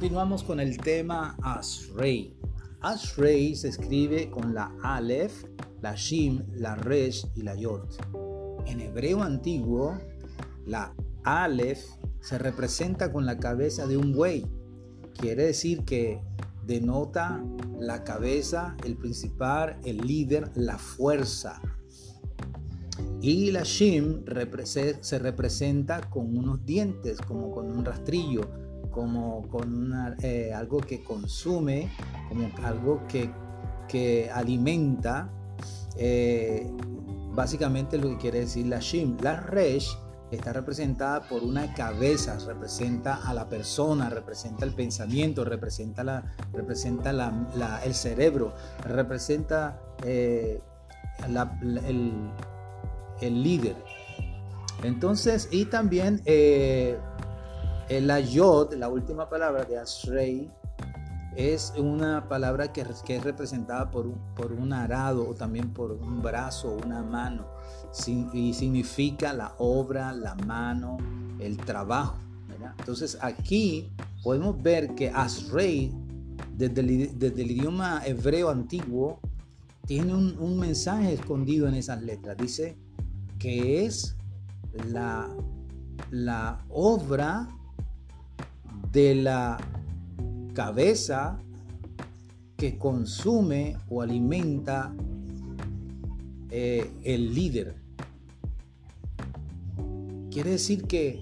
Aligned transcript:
continuamos 0.00 0.42
con 0.42 0.60
el 0.60 0.78
tema 0.78 1.36
Ashrei. 1.42 2.34
Ashrei 2.80 3.54
se 3.54 3.68
escribe 3.68 4.30
con 4.30 4.54
la 4.54 4.74
Aleph, 4.82 5.44
la 5.82 5.94
Shim, 5.94 6.42
la 6.54 6.74
Resh 6.74 7.26
y 7.34 7.42
la 7.42 7.54
Yod. 7.54 7.82
En 8.64 8.80
hebreo 8.80 9.22
antiguo, 9.22 10.00
la 10.64 10.94
Aleph 11.24 11.84
se 12.22 12.38
representa 12.38 13.12
con 13.12 13.26
la 13.26 13.36
cabeza 13.36 13.86
de 13.86 13.98
un 13.98 14.14
buey. 14.14 14.46
Quiere 15.18 15.44
decir 15.44 15.84
que 15.84 16.22
denota 16.66 17.44
la 17.78 18.02
cabeza, 18.02 18.78
el 18.86 18.96
principal, 18.96 19.78
el 19.84 19.98
líder, 19.98 20.50
la 20.54 20.78
fuerza. 20.78 21.60
Y 23.20 23.50
la 23.50 23.64
Shim 23.64 24.24
se 25.02 25.18
representa 25.18 26.00
con 26.08 26.38
unos 26.38 26.64
dientes, 26.64 27.20
como 27.20 27.50
con 27.50 27.70
un 27.70 27.84
rastrillo, 27.84 28.48
como 28.90 29.48
con 29.48 29.92
eh, 30.22 30.52
algo 30.54 30.78
que 30.78 31.02
consume, 31.02 31.90
como 32.28 32.50
algo 32.64 33.06
que, 33.06 33.30
que 33.88 34.30
alimenta. 34.32 35.30
Eh, 35.96 36.70
básicamente 37.32 37.98
lo 37.98 38.08
que 38.10 38.16
quiere 38.18 38.40
decir 38.40 38.66
la 38.66 38.80
Shim. 38.80 39.16
La 39.22 39.40
Resh 39.40 39.96
está 40.30 40.52
representada 40.52 41.22
por 41.22 41.42
una 41.42 41.74
cabeza, 41.74 42.38
representa 42.46 43.16
a 43.28 43.34
la 43.34 43.48
persona, 43.48 44.08
representa 44.08 44.64
el 44.64 44.72
pensamiento, 44.72 45.44
representa, 45.44 46.04
la, 46.04 46.34
representa 46.52 47.10
el 47.84 47.94
cerebro, 47.94 48.54
representa 48.84 49.80
eh, 50.04 50.60
el, 53.20 53.42
líder. 53.42 53.76
Entonces, 54.82 55.48
y 55.50 55.66
también 55.66 56.22
el 57.90 58.08
ayod, 58.08 58.72
la 58.74 58.88
última 58.88 59.28
palabra 59.28 59.64
de 59.64 59.76
Ashrei, 59.76 60.48
es 61.36 61.72
una 61.76 62.28
palabra 62.28 62.72
que, 62.72 62.82
es 62.82 63.24
representada 63.24 63.90
por 63.90 64.06
un, 64.06 64.72
arado 64.72 65.28
o 65.28 65.34
también 65.34 65.72
por 65.72 65.90
un 65.90 66.22
brazo, 66.22 66.76
una 66.84 67.02
mano, 67.02 67.46
y 68.32 68.54
significa 68.54 69.32
la 69.32 69.54
obra, 69.58 70.12
la 70.12 70.36
mano, 70.36 70.98
el 71.40 71.56
trabajo. 71.56 72.16
Entonces 72.78 73.18
aquí 73.20 73.90
podemos 74.22 74.62
ver 74.62 74.94
que 74.94 75.10
Asrei, 75.10 75.92
desde 76.56 76.80
el, 76.80 77.50
idioma 77.50 78.02
hebreo 78.06 78.50
antiguo, 78.50 79.18
tiene 79.84 80.14
un, 80.14 80.58
mensaje 80.60 81.14
escondido 81.14 81.66
en 81.66 81.74
esas 81.74 82.00
letras. 82.02 82.36
Dice 82.36 82.76
que 83.40 83.84
es 83.84 84.16
la, 84.72 85.28
la 86.10 86.64
obra 86.68 87.48
de 88.92 89.14
la 89.14 89.58
cabeza 90.54 91.38
que 92.56 92.76
consume 92.76 93.76
o 93.88 94.02
alimenta 94.02 94.92
eh, 96.50 96.90
el 97.04 97.34
líder. 97.34 97.76
Quiere 100.30 100.50
decir 100.50 100.84
que 100.84 101.20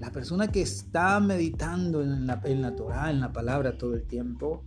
la 0.00 0.10
persona 0.10 0.50
que 0.50 0.62
está 0.62 1.20
meditando 1.20 2.02
en 2.02 2.26
la, 2.26 2.74
Torah, 2.74 3.10
en 3.10 3.20
la 3.20 3.32
palabra 3.32 3.76
todo 3.76 3.94
el 3.94 4.04
tiempo, 4.04 4.64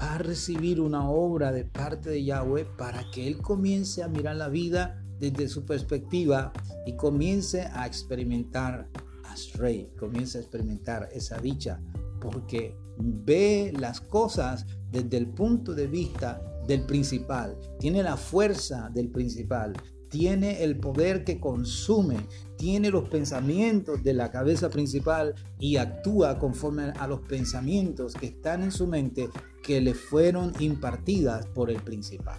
va 0.00 0.16
a 0.16 0.18
recibir 0.18 0.80
una 0.80 1.08
obra 1.08 1.52
de 1.52 1.64
parte 1.64 2.10
de 2.10 2.24
Yahweh 2.24 2.66
para 2.76 3.10
que 3.10 3.26
él 3.26 3.38
comience 3.38 4.02
a 4.02 4.08
mirar 4.08 4.36
la 4.36 4.48
vida 4.48 5.02
desde 5.18 5.48
su 5.48 5.64
perspectiva 5.64 6.52
y 6.84 6.96
comience 6.96 7.62
a 7.72 7.86
experimentar 7.86 8.88
Ashrei, 9.36 9.90
comience 9.98 10.38
a 10.38 10.40
experimentar 10.40 11.08
esa 11.12 11.38
dicha, 11.38 11.80
porque 12.20 12.74
ve 12.98 13.72
las 13.78 14.00
cosas 14.00 14.66
desde 14.90 15.18
el 15.18 15.28
punto 15.28 15.74
de 15.74 15.86
vista 15.86 16.42
del 16.66 16.86
principal, 16.86 17.56
tiene 17.78 18.02
la 18.02 18.16
fuerza 18.16 18.90
del 18.92 19.10
principal, 19.10 19.74
tiene 20.08 20.62
el 20.64 20.78
poder 20.78 21.24
que 21.24 21.38
consume, 21.38 22.16
tiene 22.56 22.90
los 22.90 23.08
pensamientos 23.08 24.02
de 24.02 24.14
la 24.14 24.30
cabeza 24.30 24.70
principal 24.70 25.34
y 25.58 25.76
actúa 25.76 26.38
conforme 26.38 26.92
a 26.98 27.06
los 27.06 27.20
pensamientos 27.20 28.14
que 28.14 28.26
están 28.26 28.62
en 28.62 28.72
su 28.72 28.86
mente 28.86 29.28
que 29.62 29.80
le 29.80 29.94
fueron 29.94 30.52
impartidas 30.60 31.46
por 31.46 31.70
el 31.70 31.82
principal. 31.82 32.38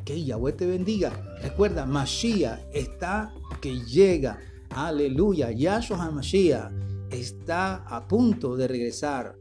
Ok, 0.00 0.10
Yahweh 0.12 0.52
te 0.52 0.66
bendiga. 0.66 1.12
Recuerda, 1.42 1.84
Mashiach 1.84 2.60
está 2.72 3.34
que 3.60 3.80
llega. 3.84 4.38
Aleluya. 4.74 5.50
Yahshua 5.50 6.10
Mashiach 6.10 6.72
está 7.10 7.84
a 7.86 8.08
punto 8.08 8.56
de 8.56 8.68
regresar 8.68 9.36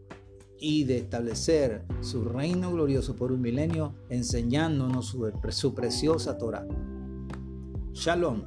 y 0.59 0.83
de 0.83 0.97
establecer 0.97 1.85
su 2.01 2.23
reino 2.25 2.71
glorioso 2.71 3.15
por 3.15 3.31
un 3.31 3.41
milenio, 3.41 3.95
enseñándonos 4.09 5.07
su, 5.07 5.31
su 5.49 5.73
preciosa 5.73 6.37
Torah. 6.37 6.67
Shalom. 7.93 8.43